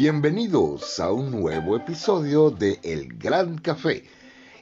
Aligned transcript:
Bienvenidos 0.00 1.00
a 1.00 1.10
un 1.10 1.32
nuevo 1.32 1.74
episodio 1.74 2.52
de 2.52 2.78
El 2.84 3.18
Gran 3.18 3.58
Café. 3.58 4.04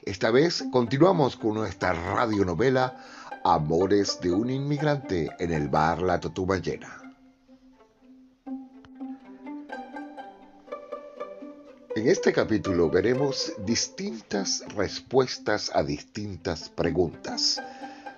Esta 0.01 0.31
vez 0.31 0.63
continuamos 0.71 1.35
con 1.35 1.53
nuestra 1.53 1.93
radionovela 1.93 3.05
Amores 3.43 4.19
de 4.19 4.31
un 4.31 4.49
inmigrante 4.49 5.29
en 5.37 5.53
el 5.53 5.69
bar 5.69 6.01
La 6.01 6.19
Totumallena. 6.19 7.13
En 11.95 12.07
este 12.07 12.33
capítulo 12.33 12.89
veremos 12.89 13.53
distintas 13.63 14.63
respuestas 14.75 15.69
a 15.71 15.83
distintas 15.83 16.69
preguntas. 16.69 17.61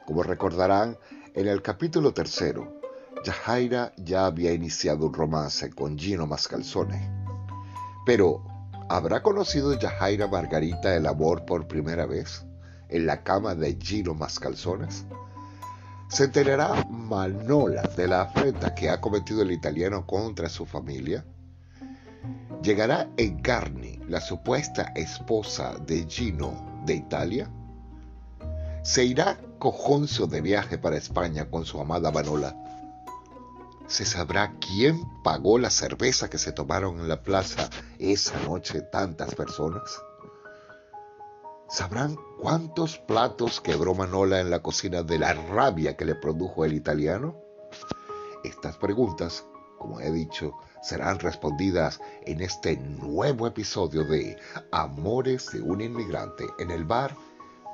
Como 0.06 0.24
recordarán, 0.24 0.98
en 1.34 1.50
el 1.50 1.62
capítulo 1.62 2.14
tercero, 2.14 2.79
Yajaira 3.24 3.92
ya 3.98 4.26
había 4.26 4.54
iniciado 4.54 5.08
un 5.08 5.14
romance 5.14 5.70
con 5.72 5.98
Gino 5.98 6.26
Mascalzone. 6.26 7.12
Pero, 8.06 8.44
¿habrá 8.88 9.22
conocido 9.22 9.78
Yajaira 9.78 10.28
Margarita 10.28 10.96
el 10.96 11.06
amor 11.06 11.46
por 11.46 11.68
primera 11.68 12.06
vez 12.06 12.46
en 12.88 13.06
la 13.06 13.22
cama 13.24 13.56
de 13.56 13.78
Gino 13.82 14.14
Mascalzones? 14.14 15.06
¿Se 16.08 16.24
enterará 16.24 16.86
Manola 16.90 17.84
de 17.96 18.08
la 18.08 18.22
afrenta 18.22 18.74
que 18.74 18.90
ha 18.90 19.02
cometido 19.02 19.42
el 19.42 19.52
italiano 19.52 20.08
contra 20.08 20.48
su 20.48 20.66
familia? 20.66 21.26
¿Llegará 22.64 23.10
Encarni, 23.18 24.00
la 24.08 24.22
supuesta 24.22 24.94
esposa 24.96 25.76
de 25.86 26.06
Gino 26.08 26.82
de 26.86 26.96
Italia? 26.96 27.52
¿Se 28.82 29.04
irá 29.04 29.38
Cojoncio 29.60 30.26
de 30.26 30.40
viaje 30.40 30.78
para 30.78 30.96
España 30.96 31.50
con 31.50 31.66
su 31.66 31.82
amada 31.82 32.12
Manola? 32.12 32.69
¿Se 33.90 34.06
sabrá 34.06 34.54
quién 34.60 35.04
pagó 35.24 35.58
la 35.58 35.72
cerveza 35.72 36.30
que 36.30 36.38
se 36.38 36.52
tomaron 36.52 37.00
en 37.00 37.10
la 37.10 37.24
plaza 37.24 37.72
esa 37.98 38.40
noche 38.42 38.82
tantas 38.82 39.34
personas? 39.34 40.00
¿Sabrán 41.68 42.16
cuántos 42.40 43.00
platos 43.00 43.60
quebró 43.60 43.96
Manola 43.96 44.42
en 44.42 44.52
la 44.52 44.62
cocina 44.62 45.02
de 45.02 45.18
la 45.18 45.34
rabia 45.34 45.98
que 45.98 46.06
le 46.06 46.14
produjo 46.14 46.66
el 46.66 46.74
italiano? 46.74 47.36
Estas 48.44 48.78
preguntas, 48.78 49.44
como 49.80 50.00
he 50.00 50.12
dicho, 50.12 50.54
serán 50.84 51.18
respondidas 51.18 52.00
en 52.28 52.42
este 52.42 52.78
nuevo 52.78 53.48
episodio 53.48 54.04
de 54.04 54.38
Amores 54.72 55.50
de 55.52 55.62
un 55.62 55.82
inmigrante 55.82 56.46
en 56.60 56.70
el 56.70 56.86
bar 56.86 57.16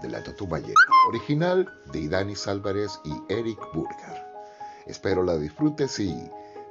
de 0.02 0.08
la 0.08 0.24
Totumbayena, 0.24 0.74
original 1.10 1.70
de 1.92 2.00
Idanis 2.00 2.48
Álvarez 2.48 3.02
y 3.04 3.34
Eric 3.34 3.60
Burger. 3.74 4.25
Espero 4.86 5.24
la 5.24 5.38
disfrutes 5.38 6.00
y 6.00 6.14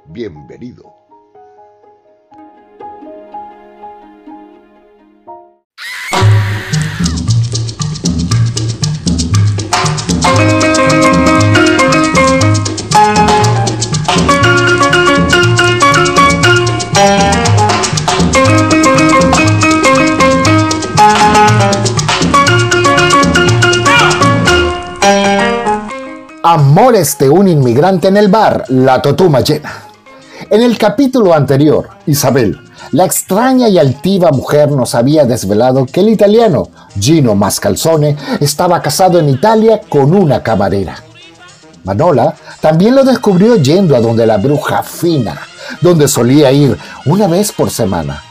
bienvenido. 0.05 1.04
Amores 26.77 27.17
de 27.17 27.29
un 27.29 27.47
inmigrante 27.47 28.09
en 28.09 28.17
el 28.17 28.27
bar, 28.27 28.65
la 28.67 29.01
totuma 29.01 29.39
llena. 29.39 29.85
En 30.49 30.61
el 30.61 30.77
capítulo 30.77 31.33
anterior, 31.33 31.87
Isabel, 32.05 32.59
la 32.91 33.05
extraña 33.05 33.69
y 33.69 33.79
altiva 33.79 34.31
mujer 34.31 34.69
nos 34.71 34.93
había 34.93 35.23
desvelado 35.23 35.85
que 35.85 36.01
el 36.01 36.09
italiano 36.09 36.67
Gino 36.99 37.33
Mascalzone 37.33 38.17
estaba 38.41 38.81
casado 38.81 39.19
en 39.19 39.29
Italia 39.29 39.79
con 39.87 40.13
una 40.13 40.43
camarera. 40.43 41.01
Manola 41.85 42.35
también 42.59 42.93
lo 42.93 43.05
descubrió 43.05 43.55
yendo 43.55 43.95
a 43.95 44.01
donde 44.01 44.27
la 44.27 44.35
bruja 44.35 44.83
fina, 44.83 45.39
donde 45.79 46.09
solía 46.09 46.51
ir 46.51 46.77
una 47.05 47.27
vez 47.27 47.53
por 47.53 47.71
semana. 47.71 48.21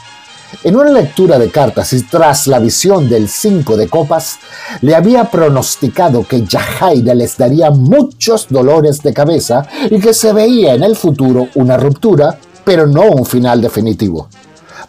En 0.63 0.75
una 0.75 0.91
lectura 0.91 1.37
de 1.37 1.49
cartas 1.49 1.93
y 1.93 2.03
tras 2.03 2.47
la 2.47 2.59
visión 2.59 3.09
del 3.09 3.29
cinco 3.29 3.77
de 3.77 3.87
copas, 3.87 4.37
le 4.81 4.95
había 4.95 5.25
pronosticado 5.25 6.25
que 6.27 6.43
Yajaira 6.43 7.13
les 7.13 7.37
daría 7.37 7.71
muchos 7.71 8.47
dolores 8.49 9.01
de 9.01 9.13
cabeza 9.13 9.65
y 9.89 9.99
que 9.99 10.13
se 10.13 10.33
veía 10.33 10.73
en 10.73 10.83
el 10.83 10.95
futuro 10.95 11.47
una 11.55 11.77
ruptura, 11.77 12.37
pero 12.63 12.87
no 12.87 13.03
un 13.03 13.25
final 13.25 13.61
definitivo. 13.61 14.27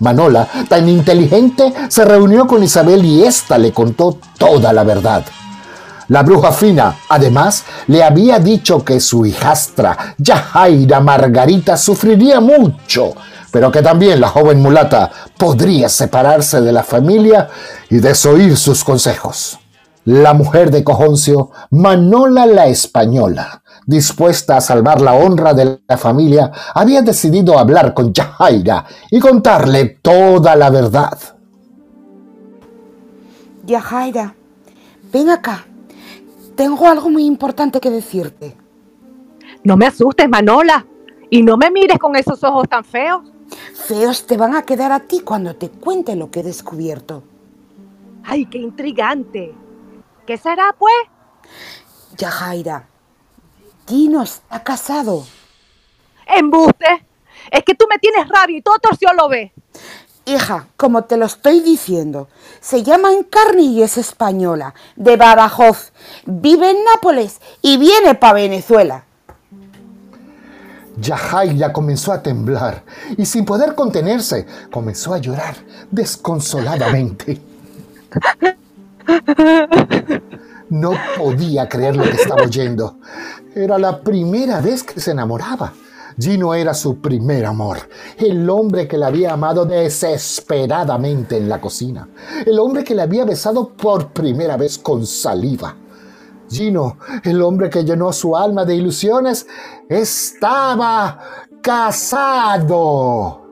Manola, 0.01 0.47
tan 0.69 0.89
inteligente, 0.89 1.73
se 1.89 2.05
reunió 2.05 2.47
con 2.47 2.63
Isabel 2.63 3.05
y 3.05 3.25
ésta 3.25 3.57
le 3.57 3.73
contó 3.73 4.19
toda 4.39 4.73
la 4.73 4.85
verdad. 4.85 5.25
La 6.09 6.23
bruja 6.23 6.53
fina, 6.53 6.99
además, 7.09 7.65
le 7.89 8.05
había 8.05 8.39
dicho 8.39 8.85
que 8.85 9.01
su 9.01 9.27
hijastra, 9.27 10.15
Yajaira 10.19 11.01
Margarita, 11.01 11.77
sufriría 11.77 12.41
mucho 12.41 13.15
pero 13.57 13.73
que 13.73 13.81
también 13.81 14.21
la 14.21 14.29
joven 14.29 14.61
mulata 14.61 15.11
podría 15.39 15.89
separarse 15.89 16.61
de 16.61 16.73
la 16.73 16.83
familia 16.83 17.49
y 17.89 18.01
desoír 18.01 18.55
sus 18.55 18.85
consejos. 18.85 19.59
La 20.05 20.35
mujer 20.35 20.71
de 20.71 20.85
Cojoncio, 20.85 21.53
Manola 21.71 22.45
la 22.45 22.67
Española, 22.67 23.63
dispuesta 23.87 24.59
a 24.59 24.61
salvar 24.61 25.01
la 25.01 25.15
honra 25.15 25.55
de 25.55 25.81
la 25.89 25.97
familia, 25.97 26.53
había 26.75 27.01
decidido 27.01 27.59
hablar 27.59 27.95
con 27.95 28.13
Yajaira 28.13 28.85
y 29.11 29.21
contarle 29.21 30.01
toda 30.03 30.55
la 30.55 30.69
verdad. 30.69 31.19
Yajaira, 33.65 34.35
ven 35.11 35.31
acá. 35.31 35.65
Tengo 36.57 36.87
algo 36.87 37.09
muy 37.09 37.25
importante 37.25 37.81
que 37.81 37.89
decirte. 37.89 38.55
No 39.65 39.79
me 39.79 39.87
asustes, 39.87 40.29
Manola. 40.29 40.85
Y 41.31 41.43
no 41.43 41.57
me 41.57 41.71
mires 41.71 41.99
con 41.99 42.17
esos 42.17 42.45
ojos 42.45 42.69
tan 42.69 42.85
feos. 42.85 43.23
Feos 43.77 44.27
te 44.27 44.37
van 44.37 44.57
a 44.57 44.63
quedar 44.63 44.91
a 44.91 45.01
ti 45.01 45.21
cuando 45.21 45.55
te 45.55 45.69
cuente 45.69 46.17
lo 46.17 46.31
que 46.31 46.41
he 46.41 46.43
descubierto. 46.43 47.23
¡Ay, 48.25 48.47
qué 48.47 48.59
intrigante! 48.59 49.55
¿Qué 50.27 50.37
será, 50.37 50.75
pues? 50.77 50.95
Yajaira, 52.17 52.89
Gino 53.87 54.23
está 54.23 54.65
casado. 54.65 55.25
¡Embuste! 56.27 57.07
Es 57.51 57.63
que 57.63 57.75
tú 57.75 57.87
me 57.89 57.99
tienes 57.99 58.29
rabia 58.29 58.59
y 58.59 58.63
todo 58.63 58.79
torció 58.79 59.13
lo 59.13 59.29
ve. 59.29 59.53
Hija, 60.25 60.67
como 60.77 61.05
te 61.05 61.17
lo 61.17 61.27
estoy 61.27 61.61
diciendo, 61.61 62.29
se 62.61 62.83
llama 62.83 63.13
Encarni 63.13 63.75
y 63.75 63.83
es 63.83 63.99
española, 63.99 64.75
de 64.97 65.17
Badajoz. 65.17 65.93
Vive 66.25 66.71
en 66.71 66.83
Nápoles 66.83 67.41
y 67.63 67.77
viene 67.77 68.17
para 68.17 68.33
Venezuela. 68.33 69.05
Yajaira 70.97 71.73
comenzó 71.73 72.13
a 72.13 72.23
temblar 72.23 72.85
y 73.17 73.27
sin 73.27 73.45
poder 73.45 73.75
contenerse 73.75 74.47
comenzó 74.71 75.15
a 75.15 75.19
llorar 75.19 75.57
desconsoladamente. 75.91 77.41
No 80.69 80.93
podía 81.17 81.69
creer 81.69 81.97
lo 81.97 82.05
que 82.05 82.17
estaba 82.17 82.43
oyendo. 82.43 82.97
Era 83.55 83.79
la 83.79 84.01
primera 84.01 84.61
vez 84.61 84.83
que 84.83 85.01
se 85.01 85.13
enamoraba. 85.13 85.73
Gino 86.19 86.55
era 86.55 86.73
su 86.73 86.99
primer 86.99 87.45
amor, 87.45 87.77
el 88.17 88.49
hombre 88.49 88.89
que 88.89 88.97
la 88.97 89.09
había 89.09 89.35
amado 89.35 89.67
desesperadamente 89.67 91.37
en 91.37 91.47
la 91.47 91.61
cocina, 91.61 92.09
el 92.47 92.59
hombre 92.59 92.85
que 92.85 92.95
le 92.95 93.03
había 93.03 93.27
besado 93.27 93.69
por 93.69 94.09
primera 94.15 94.57
vez 94.57 94.79
con 94.79 95.07
saliva 95.07 95.77
Gino, 96.49 96.99
el 97.25 97.43
hombre 97.43 97.71
que 97.71 97.85
llenó 97.85 98.13
su 98.13 98.37
alma 98.37 98.65
de 98.65 98.75
ilusiones, 98.75 99.47
estaba 99.89 101.19
casado. 101.61 103.43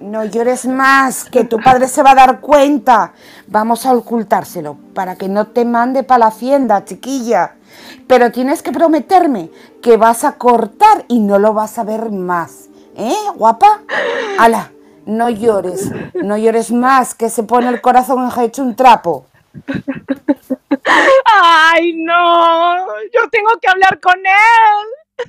No 0.00 0.24
llores 0.24 0.66
más, 0.66 1.24
que 1.24 1.44
tu 1.44 1.58
padre 1.58 1.88
se 1.88 2.02
va 2.02 2.10
a 2.10 2.16
dar 2.16 2.40
cuenta. 2.40 3.14
Vamos 3.46 3.86
a 3.86 3.94
ocultárselo 3.94 4.76
para 4.94 5.16
que 5.16 5.28
no 5.28 5.46
te 5.46 5.64
mande 5.64 6.02
para 6.02 6.18
la 6.18 6.26
hacienda, 6.26 6.84
chiquilla. 6.84 7.56
Pero 8.06 8.30
tienes 8.30 8.62
que 8.62 8.72
prometerme 8.72 9.50
que 9.80 9.96
vas 9.96 10.24
a 10.24 10.32
cortar 10.32 11.04
y 11.08 11.20
no 11.20 11.38
lo 11.38 11.54
vas 11.54 11.78
a 11.78 11.84
ver 11.84 12.10
más. 12.10 12.68
¿Eh, 12.94 13.14
guapa? 13.36 13.80
Ala, 14.38 14.70
no 15.06 15.30
llores, 15.30 15.90
no 16.14 16.36
llores 16.36 16.70
más, 16.72 17.14
que 17.14 17.30
se 17.30 17.42
pone 17.42 17.68
el 17.68 17.80
corazón 17.80 18.28
hecho 18.38 18.62
un 18.62 18.76
trapo. 18.76 19.26
¡Ay, 21.42 21.92
no! 21.94 22.86
Yo 23.12 23.28
tengo 23.30 23.50
que 23.60 23.68
hablar 23.68 24.00
con 24.00 24.14
él. 24.16 25.28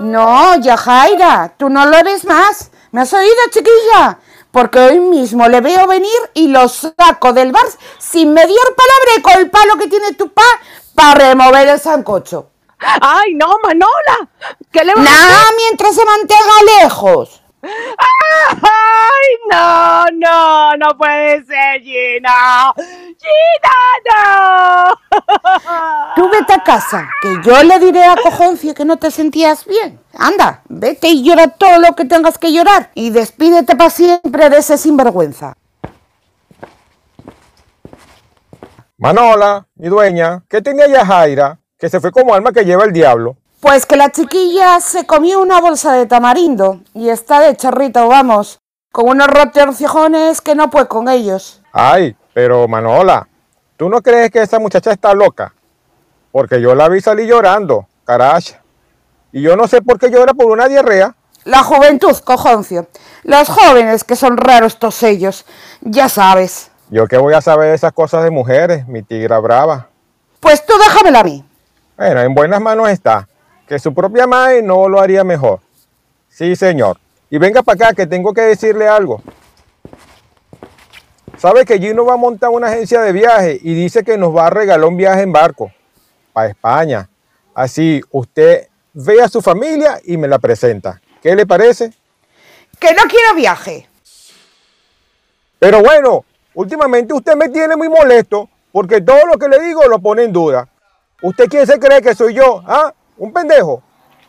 No, 0.00 0.56
Yajaira, 0.56 1.54
tú 1.58 1.68
no 1.68 1.86
lo 1.86 1.96
eres 1.96 2.24
más. 2.24 2.70
¿Me 2.92 3.02
has 3.02 3.12
oído, 3.12 3.34
chiquilla? 3.50 4.18
Porque 4.50 4.78
hoy 4.78 5.00
mismo 5.00 5.46
le 5.48 5.60
veo 5.60 5.86
venir 5.86 6.10
y 6.34 6.48
lo 6.48 6.68
saco 6.68 7.32
del 7.32 7.52
bar 7.52 7.66
sin 7.98 8.32
medir 8.32 8.56
palabra 8.76 9.22
con 9.22 9.42
el 9.42 9.50
palo 9.50 9.76
que 9.76 9.88
tiene 9.88 10.14
tu 10.14 10.32
pa 10.32 10.42
para 10.94 11.28
remover 11.28 11.68
el 11.68 11.78
sancocho. 11.78 12.50
¡Ay, 12.78 13.34
no, 13.34 13.56
Manola! 13.62 14.28
¿Qué 14.72 14.84
le 14.84 14.94
Nada 14.94 15.44
mientras 15.56 15.94
se 15.94 16.04
mantenga 16.04 16.80
lejos. 16.80 17.42
¡Ay, 17.62 18.58
no, 19.50 20.04
no! 20.14 20.76
¡No 20.76 20.96
puede 20.96 21.44
ser, 21.44 21.82
Gina! 21.82 22.72
¡Gina, 22.76 23.76
no! 24.08 24.94
Tú 26.16 26.28
vete 26.30 26.52
a 26.54 26.62
casa, 26.62 27.08
que 27.22 27.36
yo 27.44 27.62
le 27.62 27.78
diré 27.78 28.04
a 28.04 28.16
Cojoncio 28.16 28.74
que 28.74 28.84
no 28.84 28.96
te 28.96 29.10
sentías 29.10 29.64
bien. 29.64 30.00
Anda, 30.14 30.62
vete 30.68 31.08
y 31.08 31.22
llora 31.22 31.48
todo 31.48 31.78
lo 31.78 31.94
que 31.94 32.04
tengas 32.04 32.38
que 32.38 32.52
llorar 32.52 32.90
y 32.94 33.10
despídete 33.10 33.76
para 33.76 33.90
siempre 33.90 34.50
de 34.50 34.58
ese 34.58 34.76
sinvergüenza. 34.78 35.54
Manola, 38.96 39.66
mi 39.76 39.88
dueña, 39.88 40.42
¿qué 40.48 40.60
tenía 40.60 40.88
ya 40.88 41.06
Jaira? 41.06 41.60
Que 41.78 41.88
se 41.88 42.00
fue 42.00 42.10
como 42.10 42.34
alma 42.34 42.52
que 42.52 42.64
lleva 42.64 42.84
el 42.84 42.92
diablo. 42.92 43.36
Pues 43.60 43.86
que 43.86 43.96
la 43.96 44.10
chiquilla 44.10 44.80
se 44.80 45.06
comió 45.06 45.40
una 45.40 45.60
bolsa 45.60 45.92
de 45.92 46.06
tamarindo 46.06 46.80
y 46.94 47.08
está 47.08 47.40
de 47.40 47.56
chorrito, 47.56 48.08
vamos, 48.08 48.60
con 48.92 49.08
unos 49.08 49.28
rotorcijones 49.28 50.40
que 50.40 50.54
no 50.54 50.70
puede 50.70 50.88
con 50.88 51.08
ellos. 51.08 51.62
Ay, 51.72 52.16
pero 52.32 52.66
Manola, 52.68 53.28
¿tú 53.76 53.88
no 53.88 54.00
crees 54.02 54.30
que 54.30 54.42
esa 54.42 54.58
muchacha 54.58 54.92
está 54.92 55.14
loca? 55.14 55.54
Porque 56.32 56.60
yo 56.60 56.74
la 56.74 56.88
vi 56.88 57.00
salir 57.00 57.26
llorando, 57.26 57.86
caracha. 58.04 58.62
Y 59.32 59.42
yo 59.42 59.56
no 59.56 59.68
sé 59.68 59.82
por 59.82 59.98
qué 59.98 60.10
llora 60.10 60.34
por 60.34 60.46
una 60.46 60.68
diarrea. 60.68 61.14
La 61.44 61.62
juventud, 61.62 62.16
cojoncio. 62.24 62.88
Los 63.22 63.48
jóvenes 63.48 64.04
que 64.04 64.16
son 64.16 64.36
raros 64.36 64.74
estos 64.74 65.02
ellos, 65.02 65.44
ya 65.80 66.08
sabes. 66.08 66.70
Yo 66.90 67.06
qué 67.06 67.18
voy 67.18 67.34
a 67.34 67.40
saber 67.40 67.68
de 67.68 67.74
esas 67.74 67.92
cosas 67.92 68.24
de 68.24 68.30
mujeres, 68.30 68.86
mi 68.88 69.02
tigra 69.02 69.38
brava. 69.38 69.88
Pues 70.40 70.64
tú 70.64 70.72
déjamela 70.78 71.20
a 71.20 71.24
mí. 71.24 71.44
Bueno, 71.96 72.20
en 72.20 72.34
buenas 72.34 72.60
manos 72.60 72.88
está. 72.88 73.28
Que 73.66 73.78
su 73.78 73.92
propia 73.92 74.26
madre 74.26 74.62
no 74.62 74.88
lo 74.88 75.00
haría 75.00 75.24
mejor. 75.24 75.60
Sí, 76.28 76.56
señor. 76.56 76.98
Y 77.30 77.38
venga 77.38 77.62
para 77.62 77.86
acá 77.86 77.94
que 77.94 78.06
tengo 78.06 78.32
que 78.32 78.42
decirle 78.42 78.88
algo. 78.88 79.22
¿Sabe 81.36 81.64
que 81.64 81.78
Gino 81.78 82.04
va 82.04 82.14
a 82.14 82.16
montar 82.16 82.50
una 82.50 82.68
agencia 82.68 83.00
de 83.00 83.12
viaje 83.12 83.60
y 83.62 83.74
dice 83.74 84.02
que 84.02 84.18
nos 84.18 84.34
va 84.34 84.46
a 84.46 84.50
regalar 84.50 84.88
un 84.88 84.96
viaje 84.96 85.22
en 85.22 85.32
barco 85.32 85.70
para 86.32 86.48
España? 86.48 87.08
Así 87.54 88.00
usted 88.10 88.68
ve 88.92 89.22
a 89.22 89.28
su 89.28 89.40
familia 89.40 90.00
y 90.04 90.16
me 90.16 90.26
la 90.26 90.38
presenta. 90.38 91.00
¿Qué 91.22 91.36
le 91.36 91.46
parece? 91.46 91.92
Que 92.80 92.92
no 92.92 93.02
quiero 93.02 93.34
viaje. 93.36 93.88
Pero 95.58 95.80
bueno, 95.80 96.24
últimamente 96.54 97.12
usted 97.12 97.36
me 97.36 97.48
tiene 97.48 97.76
muy 97.76 97.88
molesto 97.88 98.48
porque 98.72 99.00
todo 99.00 99.26
lo 99.26 99.38
que 99.38 99.48
le 99.48 99.60
digo 99.60 99.84
lo 99.86 99.98
pone 99.98 100.24
en 100.24 100.32
duda. 100.32 100.68
¿Usted 101.22 101.48
quién 101.48 101.66
se 101.66 101.78
cree 101.78 102.00
que 102.00 102.14
soy 102.14 102.34
yo? 102.34 102.62
¿Ah? 102.66 102.92
¿Un 103.16 103.32
pendejo? 103.32 103.82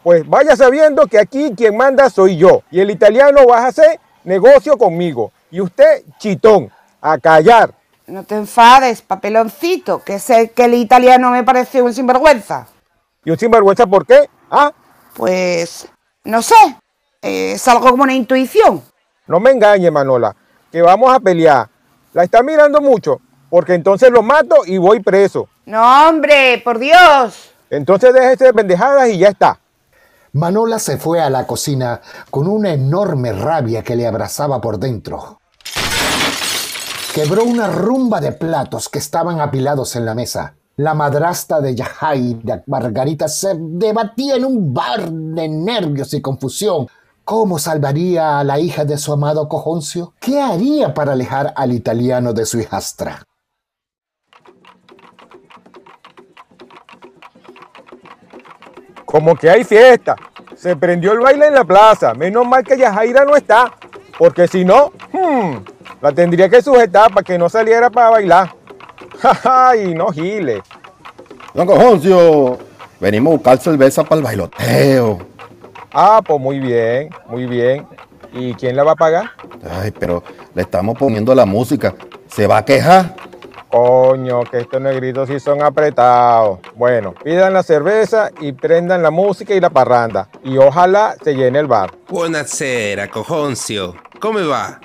Pues 0.04 0.28
vaya 0.28 0.56
sabiendo 0.56 1.08
que 1.08 1.20
aquí 1.20 1.54
quien 1.56 1.76
manda 1.76 2.10
soy 2.10 2.38
yo. 2.38 2.64
Y 2.72 2.80
el 2.80 2.90
italiano 2.90 3.46
va 3.46 3.60
a 3.60 3.68
hacer 3.68 4.00
negocio 4.24 4.78
conmigo. 4.78 5.32
Y 5.52 5.62
usted, 5.62 6.04
chitón, 6.18 6.72
a 7.02 7.18
callar. 7.18 7.74
No 8.08 8.24
te 8.24 8.36
enfades, 8.36 9.02
papeloncito, 9.02 10.04
que 10.04 10.20
sé 10.20 10.52
que 10.52 10.66
el 10.66 10.74
italiano 10.74 11.30
me 11.32 11.44
parece 11.44 11.82
un 11.82 11.94
sinvergüenza. 11.94 12.68
¿Y 13.24 13.32
un 13.32 13.38
sinvergüenza 13.38 13.86
por 13.86 14.06
qué? 14.06 14.30
¿Ah? 14.50 14.72
Pues, 15.16 15.88
no 16.24 16.42
sé, 16.42 16.56
es 17.22 17.68
algo 17.68 17.92
como 17.92 18.04
una 18.04 18.14
intuición. 18.14 18.82
No 19.28 19.40
me 19.40 19.52
engañe, 19.52 19.92
Manola, 19.92 20.36
que 20.72 20.82
vamos 20.82 21.14
a 21.14 21.20
pelear. 21.20 21.70
La 22.14 22.24
está 22.24 22.42
mirando 22.42 22.82
mucho, 22.82 23.22
porque 23.50 23.76
entonces 23.76 24.10
lo 24.10 24.24
mato 24.24 24.66
y 24.66 24.78
voy 24.78 25.02
preso. 25.02 25.48
No, 25.66 26.10
hombre, 26.10 26.60
por 26.64 26.80
Dios. 26.80 27.52
Entonces 27.70 28.12
déjese 28.12 28.46
de 28.46 28.54
pendejadas 28.54 29.10
y 29.10 29.20
ya 29.20 29.28
está. 29.28 29.60
Manola 30.34 30.78
se 30.78 30.98
fue 30.98 31.22
a 31.22 31.30
la 31.30 31.48
cocina 31.48 32.02
con 32.30 32.48
una 32.48 32.72
enorme 32.72 33.34
rabia 33.34 33.84
que 33.84 33.96
le 33.96 34.06
abrazaba 34.06 34.62
por 34.62 34.78
dentro. 34.78 35.40
Quebró 37.14 37.44
una 37.44 37.68
rumba 37.68 38.22
de 38.22 38.32
platos 38.32 38.90
que 38.90 39.00
estaban 39.00 39.42
apilados 39.42 39.96
en 39.96 40.06
la 40.06 40.14
mesa. 40.14 40.54
La 40.78 40.94
madrastra 40.94 41.60
de 41.60 41.76
Yajaira, 41.76 42.64
Margarita, 42.68 43.28
se 43.28 43.56
debatía 43.58 44.36
en 44.36 44.46
un 44.46 44.74
bar 44.74 45.12
de 45.12 45.50
nervios 45.50 46.14
y 46.14 46.22
confusión. 46.22 46.88
¿Cómo 47.26 47.60
salvaría 47.60 48.40
a 48.40 48.44
la 48.44 48.60
hija 48.60 48.86
de 48.86 48.98
su 48.98 49.12
amado 49.12 49.50
Cojoncio? 49.50 50.14
¿Qué 50.20 50.40
haría 50.40 50.94
para 50.94 51.14
alejar 51.14 51.54
al 51.56 51.74
italiano 51.74 52.34
de 52.34 52.46
su 52.46 52.60
hijastra? 52.60 53.24
Como 59.10 59.36
que 59.36 59.50
hay 59.50 59.64
fiesta. 59.64 60.16
Se 60.56 60.76
prendió 60.76 61.14
el 61.14 61.20
baile 61.20 61.48
en 61.48 61.56
la 61.56 61.64
plaza. 61.64 62.14
Menos 62.14 62.46
mal 62.46 62.64
que 62.64 62.78
Yajaira 62.78 63.26
no 63.26 63.36
está. 63.36 63.74
Porque 64.20 64.48
si 64.48 64.64
no, 64.64 64.92
hmm, 65.12 65.56
la 66.00 66.12
tendría 66.12 66.48
que 66.48 66.62
sujetar 66.62 67.12
para 67.12 67.24
que 67.24 67.36
no 67.36 67.50
saliera 67.50 67.90
para 67.90 68.12
bailar. 68.12 68.54
Ay, 69.44 69.96
no 69.96 70.10
gile. 70.10 70.62
Don 71.56 71.66
Cojoncio, 71.66 72.60
venimos 73.00 73.32
a 73.32 73.36
buscar 73.38 73.58
cerveza 73.58 74.04
para 74.04 74.18
el 74.18 74.24
bailoteo. 74.24 75.18
Ah, 75.92 76.22
pues 76.24 76.40
muy 76.40 76.60
bien, 76.60 77.10
muy 77.26 77.48
bien. 77.48 77.88
¿Y 78.32 78.54
quién 78.54 78.76
la 78.76 78.84
va 78.84 78.92
a 78.92 78.96
pagar? 78.96 79.32
Ay, 79.82 79.90
pero 79.90 80.24
le 80.54 80.62
estamos 80.62 80.96
poniendo 80.96 81.34
la 81.34 81.48
música. 81.48 81.96
¿Se 82.28 82.46
va 82.46 82.58
a 82.58 82.66
quejar? 82.66 83.16
Coño, 83.72 84.44
que 84.46 84.60
estos 84.60 84.82
negritos 84.82 85.30
sí 85.30 85.40
son 85.40 85.62
apretados. 85.62 86.60
Bueno, 86.76 87.14
pidan 87.24 87.54
la 87.54 87.62
cerveza 87.62 88.32
y 88.40 88.52
prendan 88.52 89.04
la 89.04 89.12
música 89.12 89.54
y 89.54 89.60
la 89.60 89.70
parranda. 89.70 90.28
Y 90.44 90.58
ojalá 90.58 91.16
se 91.24 91.36
llene 91.36 91.60
el 91.60 91.68
bar. 91.68 91.92
Buonasera, 92.08 93.10
Cojoncio. 93.10 93.96
¿Cómo 94.20 94.40
va? 94.48 94.80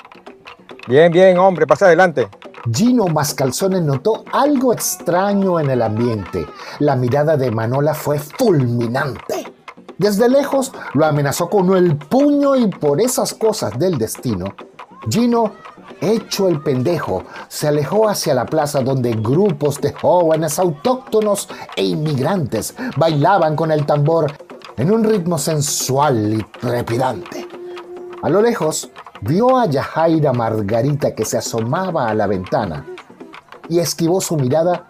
Bien, 0.87 1.11
bien, 1.11 1.39
hombre, 1.39 1.67
pasa 1.67 1.87
adelante. 1.87 2.29
Gino 2.71 3.07
Mascalzones 3.07 3.83
notó 3.83 4.25
algo 4.33 4.73
extraño 4.73 5.59
en 5.61 5.71
el 5.71 5.81
ambiente. 5.81 6.47
La 6.79 6.95
mirada 6.95 7.39
de 7.39 7.51
Manola 7.51 7.95
fue 7.95 8.19
fulminante. 8.19 9.47
Desde 9.97 10.29
lejos 10.29 10.73
lo 10.93 11.07
amenazó 11.07 11.49
con 11.49 11.75
el 11.75 11.97
puño 11.97 12.57
y 12.57 12.67
por 12.69 13.01
esas 13.01 13.33
cosas 13.33 13.79
del 13.79 13.97
destino, 13.97 14.55
Gino, 15.09 15.53
hecho 16.13 16.49
el 16.49 16.61
pendejo, 16.61 17.25
se 17.49 17.69
alejó 17.69 18.09
hacia 18.09 18.35
la 18.35 18.47
plaza 18.47 18.81
donde 18.81 19.13
grupos 19.13 19.81
de 19.81 19.93
jóvenes 19.93 20.59
autóctonos 20.59 21.49
e 21.77 21.85
inmigrantes 21.85 22.75
bailaban 22.97 23.57
con 23.57 23.71
el 23.71 23.87
tambor 23.87 24.33
en 24.77 24.91
un 24.91 25.05
ritmo 25.05 25.39
sensual 25.39 26.35
y 26.35 26.43
trepidante. 26.59 27.47
A 28.23 28.29
lo 28.29 28.41
lejos, 28.41 28.91
vio 29.21 29.59
a 29.59 29.67
Yajaira 29.67 30.33
Margarita 30.33 31.15
que 31.15 31.25
se 31.25 31.39
asomaba 31.39 32.09
a 32.09 32.15
la 32.15 32.27
ventana 32.27 32.87
y 33.69 33.79
esquivó 33.79 34.21
su 34.21 34.37
mirada 34.37 34.87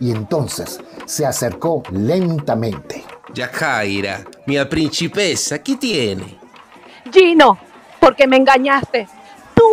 y 0.00 0.10
entonces 0.10 0.80
se 1.04 1.26
acercó 1.26 1.82
lentamente. 1.90 3.04
Yajaira, 3.34 4.24
mia 4.46 4.68
principessa, 4.68 5.62
¿qué 5.62 5.76
tiene? 5.76 6.38
Gino, 7.12 7.58
porque 8.00 8.26
me 8.26 8.36
engañaste. 8.36 9.08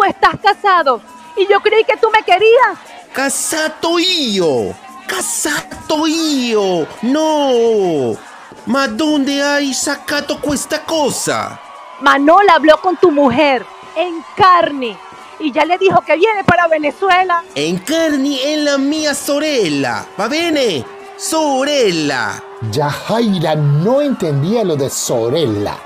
Estás 0.07 0.35
casado 0.41 1.01
y 1.35 1.47
yo 1.47 1.59
creí 1.61 1.83
que 1.83 1.97
tú 1.97 2.09
me 2.11 2.23
querías. 2.23 2.77
Casato 3.13 3.97
io! 3.99 4.73
Casato 5.07 6.07
io! 6.07 6.87
No! 7.01 8.17
Ma 8.65 8.87
dónde 8.87 9.41
hai 9.43 9.73
saccato 9.73 10.39
questa 10.39 10.81
cosa? 10.83 11.59
Manola 12.01 12.55
habló 12.55 12.77
con 12.81 12.97
tu 12.97 13.11
mujer 13.11 13.65
en 13.95 14.23
carne 14.35 14.97
y 15.39 15.51
ya 15.51 15.65
le 15.65 15.77
dijo 15.77 16.01
que 16.01 16.15
viene 16.15 16.43
para 16.43 16.67
Venezuela. 16.67 17.43
Encarni 17.53 18.37
è 18.37 18.57
la 18.57 18.77
mia 18.77 19.13
sorella, 19.13 20.05
va 20.19 20.27
bene? 20.27 20.83
Sorella! 21.15 22.41
Yajaira 22.71 23.55
no 23.55 24.01
entendía 24.01 24.63
lo 24.63 24.75
de 24.75 24.89
Sorella 24.89 25.77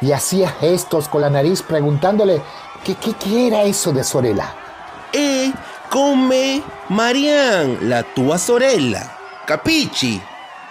y 0.00 0.12
hacía 0.12 0.50
gestos 0.50 1.08
con 1.08 1.20
la 1.20 1.30
nariz 1.30 1.62
preguntándole 1.62 2.42
que 2.84 2.94
qué 2.96 3.14
qué 3.14 3.46
era 3.46 3.62
eso 3.62 3.92
de 3.92 4.04
Sorella. 4.04 4.54
E 5.10 5.52
come 5.88 6.62
Marianne, 6.88 7.78
la 7.80 8.02
tua 8.02 8.36
sorella. 8.36 9.16
Capisci? 9.46 10.20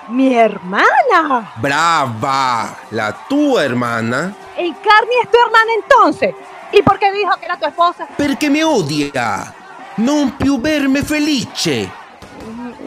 Mi 0.10 0.36
hermana. 0.36 1.52
Brava! 1.56 2.76
La 2.92 3.12
tua 3.28 3.64
hermana. 3.64 4.34
En 4.56 4.74
carne 4.74 5.14
es 5.24 5.32
tu 5.32 5.38
hermana 5.38 5.72
entonces. 5.82 6.36
¿Y 6.72 6.82
por 6.82 7.00
qué 7.00 7.12
dijo 7.12 7.32
que 7.40 7.46
era 7.46 7.58
tu 7.58 7.66
esposa? 7.66 8.08
Perché 8.16 8.50
mi 8.50 8.62
odia! 8.62 9.54
Non 9.96 10.36
più 10.38 10.60
verme 10.60 11.04
felice! 11.04 11.90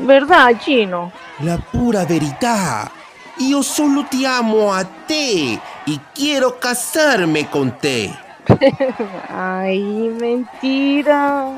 ¿Verdad, 0.00 0.56
Gino? 0.61 1.12
La 1.38 1.56
pura 1.59 2.04
verità! 2.04 2.90
Io 3.38 3.62
solo 3.62 4.04
ti 4.09 4.25
amo 4.25 4.73
a 4.73 4.85
te 4.85 5.61
y 5.85 6.00
quiero 6.12 6.59
casarme 6.59 7.49
con 7.49 7.78
te. 7.78 8.25
Ay, 9.29 9.81
mentira. 10.21 11.49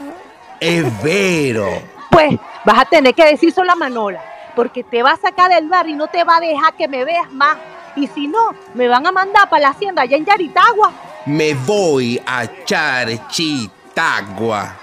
È 0.61 0.83
vero! 1.03 1.67
Pues 2.11 2.35
vas 2.65 2.81
a 2.81 2.85
tener 2.85 3.15
que 3.15 3.25
decir 3.25 3.53
solo 3.53 3.73
a 3.73 3.77
Manola, 3.77 4.21
porque 4.57 4.83
te 4.83 5.03
va 5.03 5.13
a 5.13 5.17
sacar 5.17 5.51
del 5.51 5.69
bar 5.69 5.89
y 5.89 5.95
no 5.95 6.09
te 6.09 6.25
va 6.25 6.37
a 6.37 6.41
dejar 6.41 6.75
que 6.75 6.89
me 6.89 7.05
veas 7.05 7.31
más. 7.31 7.57
Y 7.95 8.07
si 8.09 8.27
no, 8.27 8.55
me 8.75 8.89
van 8.89 9.07
a 9.07 9.13
mandar 9.13 9.49
para 9.49 9.63
la 9.63 9.69
hacienda 9.71 10.03
allá 10.03 10.17
en 10.17 10.25
Yaritagua. 10.25 10.93
me 11.27 11.55
voy 11.55 12.21
a 12.27 12.45
Charchitagua. 12.65 14.75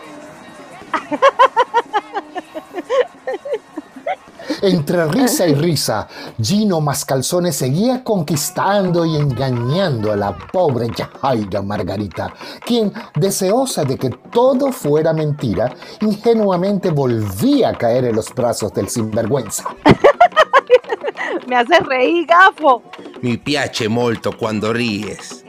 Entre 4.62 5.06
risa 5.06 5.46
y 5.46 5.54
risa, 5.54 6.06
Gino 6.40 6.82
Mascalzone 6.82 7.50
seguía 7.50 8.04
conquistando 8.04 9.06
y 9.06 9.16
engañando 9.16 10.12
a 10.12 10.16
la 10.16 10.36
pobre 10.36 10.88
Yajaira 10.94 11.62
Margarita, 11.62 12.34
quien, 12.66 12.92
deseosa 13.14 13.84
de 13.84 13.96
que 13.96 14.10
todo 14.10 14.70
fuera 14.70 15.14
mentira, 15.14 15.74
ingenuamente 16.02 16.90
volvía 16.90 17.70
a 17.70 17.74
caer 17.74 18.04
en 18.04 18.16
los 18.16 18.34
brazos 18.34 18.74
del 18.74 18.88
sinvergüenza. 18.88 19.64
Me 21.46 21.56
haces 21.56 21.80
reír, 21.86 22.26
gafo. 22.26 22.82
Mi 23.22 23.38
piace 23.38 23.88
molto 23.88 24.36
cuando 24.36 24.74
ríes. 24.74 25.44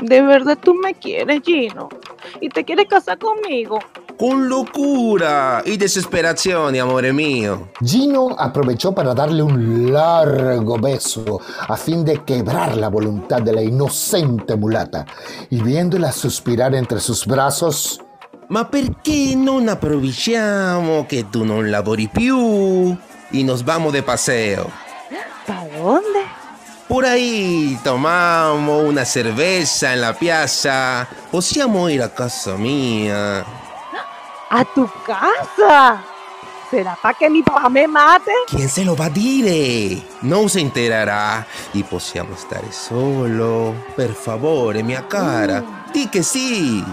De 0.00 0.20
verdad 0.22 0.58
tú 0.62 0.74
me 0.74 0.94
quieres, 0.94 1.42
Gino. 1.44 1.88
Y 2.40 2.48
te 2.48 2.64
quieres 2.64 2.86
casar 2.86 3.18
conmigo. 3.18 3.78
Con 4.20 4.50
locura 4.50 5.62
y 5.64 5.78
desesperación, 5.78 6.78
amore 6.78 7.10
mío. 7.10 7.70
Gino 7.82 8.36
aprovechó 8.38 8.92
para 8.92 9.14
darle 9.14 9.42
un 9.42 9.90
largo 9.90 10.76
beso 10.76 11.40
a 11.66 11.74
fin 11.74 12.04
de 12.04 12.22
quebrar 12.22 12.76
la 12.76 12.90
voluntad 12.90 13.40
de 13.40 13.54
la 13.54 13.62
inocente 13.62 14.56
mulata 14.56 15.06
y 15.48 15.62
viéndola 15.62 16.12
suspirar 16.12 16.74
entre 16.74 17.00
sus 17.00 17.24
brazos, 17.24 17.98
Ma 18.48 18.66
perché 18.66 19.34
non 19.34 19.68
aprovecchiamo 19.68 21.06
che 21.06 21.30
tu 21.30 21.42
non 21.44 21.70
lavori 21.70 22.08
più 22.08 22.94
y 23.30 23.42
nos 23.42 23.64
vamos 23.64 23.94
de 23.94 24.02
paseo? 24.02 24.70
¿Para 25.46 25.66
dónde? 25.78 26.20
Por 26.86 27.06
ahí 27.06 27.78
tomamos 27.82 28.84
una 28.84 29.06
cerveza 29.06 29.94
en 29.94 30.02
la 30.02 30.12
piazza. 30.12 31.08
Possiamo 31.30 31.88
ir 31.88 32.02
a 32.02 32.12
casa 32.12 32.58
mía. 32.58 33.46
¿A 34.50 34.64
tu 34.64 34.88
casa? 35.06 36.02
¿Será 36.68 36.96
para 37.00 37.14
que 37.14 37.30
mi 37.30 37.42
papá 37.42 37.68
me 37.68 37.86
mate? 37.86 38.32
¿Quién 38.48 38.68
se 38.68 38.84
lo 38.84 38.96
va 38.96 39.06
a 39.06 39.10
dire? 39.10 40.02
Non 40.22 40.48
se 40.48 40.60
enterará 40.60 41.46
y 41.72 41.82
possiamo 41.82 42.34
stare 42.36 42.70
solo. 42.72 43.74
Per 43.94 44.12
favore, 44.12 44.82
mia 44.82 45.06
cara. 45.06 45.62
Di 45.92 46.08
che 46.08 46.22
sì. 46.22 46.84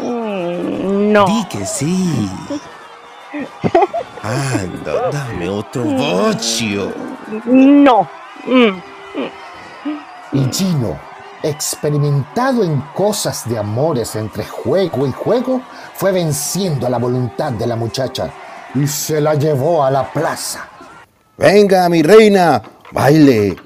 Mm, 0.00 1.10
no. 1.10 1.24
Di 1.24 1.46
che 1.48 1.64
sì. 1.64 2.28
Anda, 4.20 5.08
dame 5.10 5.48
otro 5.48 5.82
bocio. 5.82 6.92
No. 7.44 8.08
Mm. 8.48 8.78
y 10.34 10.50
Gino, 10.50 10.98
experimentado 11.44 12.64
en 12.64 12.80
cosas 12.94 13.48
de 13.48 13.58
amores 13.58 14.16
entre 14.16 14.44
juego 14.44 15.06
y 15.06 15.12
juego, 15.12 15.60
fue 15.94 16.10
venciendo 16.10 16.88
la 16.88 16.98
voluntad 16.98 17.52
de 17.52 17.66
la 17.66 17.76
muchacha 17.76 18.30
y 18.74 18.86
se 18.86 19.20
la 19.20 19.34
llevó 19.34 19.84
a 19.84 19.90
la 19.90 20.10
plaza. 20.10 20.68
Venga, 21.36 21.88
mi 21.88 22.02
reina, 22.02 22.62
baile. 22.92 23.56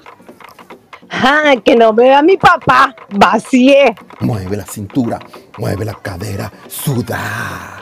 Ah, 1.09 1.53
que 1.63 1.75
no 1.75 1.93
vea 1.93 2.19
a 2.19 2.21
mi 2.21 2.37
papá. 2.37 2.95
Vacié. 3.09 3.95
Mueve 4.19 4.57
la 4.57 4.65
cintura, 4.65 5.19
mueve 5.57 5.85
la 5.85 5.93
cadera, 5.95 6.51
suda. 6.67 7.81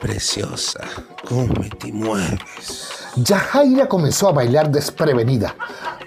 Preciosa, 0.00 0.80
¿cómo 1.28 1.54
te 1.78 1.92
mueves? 1.92 2.88
Yajaira 3.16 3.88
comenzó 3.88 4.28
a 4.28 4.32
bailar 4.32 4.70
desprevenida. 4.70 5.54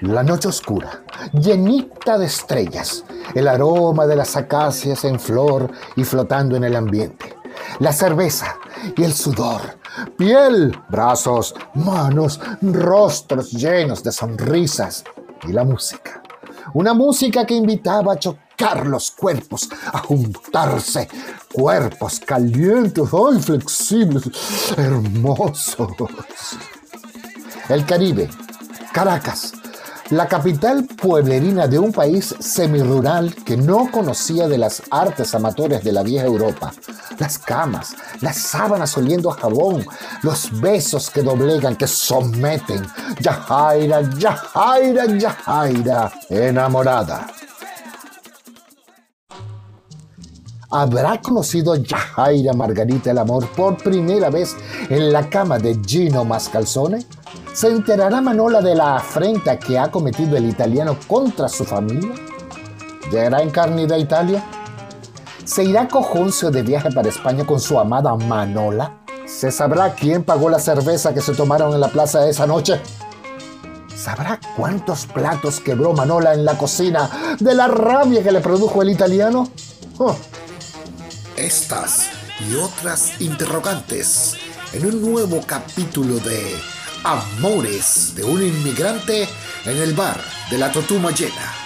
La 0.01 0.23
noche 0.23 0.49
oscura, 0.49 1.03
llenita 1.33 2.17
de 2.17 2.25
estrellas, 2.25 3.05
el 3.35 3.47
aroma 3.47 4.05
de 4.05 4.15
las 4.15 4.35
acacias 4.35 5.05
en 5.05 5.19
flor 5.19 5.71
y 5.95 6.03
flotando 6.03 6.57
en 6.57 6.65
el 6.65 6.75
ambiente, 6.75 7.35
la 7.79 7.93
cerveza 7.93 8.57
y 8.97 9.03
el 9.03 9.13
sudor, 9.13 9.61
piel, 10.17 10.77
brazos, 10.89 11.55
manos, 11.75 12.39
rostros 12.61 13.51
llenos 13.51 14.03
de 14.03 14.11
sonrisas 14.11 15.05
y 15.47 15.53
la 15.53 15.63
música. 15.63 16.21
Una 16.73 16.93
música 16.93 17.45
que 17.45 17.53
invitaba 17.53 18.13
a 18.13 18.19
chocar 18.19 18.43
los 18.85 19.11
cuerpos, 19.11 19.69
a 19.91 19.99
juntarse, 19.99 21.09
cuerpos 21.51 22.19
calientes, 22.21 23.03
ay, 23.13 23.41
flexibles, 23.41 24.23
hermosos. 24.77 25.91
El 27.69 27.85
Caribe, 27.85 28.29
Caracas, 28.93 29.53
la 30.09 30.27
capital 30.27 30.85
pueblerina 30.85 31.67
de 31.67 31.79
un 31.79 31.91
país 31.91 32.35
semirural 32.39 33.33
que 33.45 33.57
no 33.57 33.89
conocía 33.91 34.47
de 34.47 34.57
las 34.57 34.83
artes 34.91 35.33
amatores 35.33 35.83
de 35.83 35.91
la 35.91 36.03
vieja 36.03 36.25
Europa. 36.25 36.73
Las 37.19 37.37
camas, 37.37 37.95
las 38.21 38.37
sábanas 38.37 38.97
oliendo 38.97 39.31
a 39.31 39.35
jabón, 39.35 39.85
los 40.21 40.59
besos 40.59 41.09
que 41.09 41.21
doblegan, 41.21 41.75
que 41.75 41.87
someten. 41.87 42.85
Yajaira, 43.19 44.01
Yajaira, 44.17 45.05
Yajaira, 45.05 46.11
enamorada. 46.29 47.27
¿Habrá 50.75 51.21
conocido 51.21 51.75
Yajaira 51.75 52.51
Margarita 52.53 53.11
el 53.11 53.19
amor 53.19 53.47
por 53.49 53.77
primera 53.77 54.31
vez 54.31 54.55
en 54.89 55.13
la 55.13 55.29
cama 55.29 55.59
de 55.59 55.79
Gino 55.85 56.25
Mascalzone? 56.25 57.05
¿Se 57.53 57.67
enterará 57.67 58.21
Manola 58.21 58.59
de 58.59 58.73
la 58.73 58.95
afrenta 58.95 59.59
que 59.59 59.77
ha 59.77 59.91
cometido 59.91 60.35
el 60.35 60.49
italiano 60.49 60.97
contra 61.07 61.47
su 61.47 61.63
familia? 61.63 62.15
¿Llegará 63.11 63.43
en 63.43 63.51
carne 63.51 63.85
de 63.85 63.99
Italia? 63.99 64.43
¿Se 65.45 65.63
irá 65.63 65.87
Cojoncio 65.87 66.49
de 66.49 66.63
viaje 66.63 66.89
para 66.89 67.09
España 67.09 67.45
con 67.45 67.59
su 67.59 67.77
amada 67.77 68.15
Manola? 68.15 68.97
¿Se 69.27 69.51
sabrá 69.51 69.93
quién 69.93 70.23
pagó 70.23 70.49
la 70.49 70.57
cerveza 70.57 71.13
que 71.13 71.21
se 71.21 71.35
tomaron 71.35 71.71
en 71.75 71.81
la 71.81 71.89
plaza 71.89 72.27
esa 72.27 72.47
noche? 72.47 72.81
¿Sabrá 73.95 74.39
cuántos 74.57 75.05
platos 75.05 75.59
quebró 75.59 75.93
Manola 75.93 76.33
en 76.33 76.43
la 76.43 76.57
cocina 76.57 77.37
de 77.39 77.53
la 77.53 77.67
rabia 77.67 78.23
que 78.23 78.31
le 78.31 78.39
produjo 78.39 78.81
el 78.81 78.89
italiano? 78.89 79.47
Oh. 79.99 80.15
Estas 81.43 82.09
y 82.49 82.55
otras 82.55 83.19
interrogantes 83.19 84.37
en 84.71 84.85
un 84.85 85.01
nuevo 85.01 85.41
capítulo 85.45 86.15
de 86.19 86.55
Amores 87.03 88.15
de 88.15 88.23
un 88.23 88.41
inmigrante 88.41 89.27
en 89.65 89.77
el 89.77 89.93
bar 89.93 90.23
de 90.49 90.57
la 90.57 90.71
Totuma 90.71 91.11
Llena. 91.11 91.62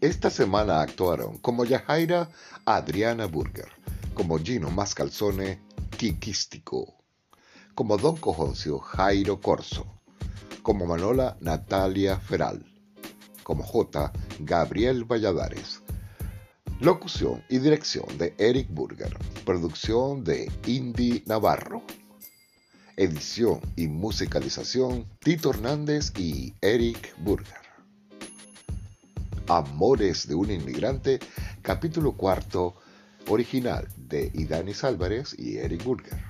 Esta 0.00 0.30
semana 0.30 0.80
actuaron 0.80 1.36
como 1.38 1.66
Yajaira 1.66 2.30
Adriana 2.64 3.26
Burger, 3.26 3.68
como 4.14 4.38
Gino 4.38 4.70
Mascalzone 4.70 5.60
Quiquístico, 5.98 6.94
como 7.74 7.98
Don 7.98 8.16
Cojoncio 8.16 8.78
Jairo 8.78 9.42
Corso, 9.42 10.00
como 10.62 10.86
Manola 10.86 11.36
Natalia 11.40 12.18
Feral, 12.18 12.64
como 13.42 13.62
J 13.62 14.10
Gabriel 14.38 15.04
Valladares. 15.04 15.82
Locución 16.80 17.44
y 17.50 17.58
dirección 17.58 18.06
de 18.16 18.34
Eric 18.38 18.68
Burger. 18.70 19.14
Producción 19.44 20.24
de 20.24 20.50
Indy 20.64 21.22
Navarro. 21.26 21.82
Edición 22.96 23.60
y 23.76 23.86
musicalización 23.86 25.06
Tito 25.18 25.50
Hernández 25.50 26.10
y 26.16 26.54
Eric 26.62 27.14
Burger. 27.18 27.59
Amores 29.50 30.28
de 30.28 30.36
un 30.36 30.48
inmigrante, 30.48 31.18
capítulo 31.60 32.12
cuarto, 32.12 32.76
original 33.26 33.88
de 33.96 34.30
Idanis 34.32 34.84
Álvarez 34.84 35.34
y 35.36 35.56
Eric 35.56 35.82
Burger. 35.82 36.29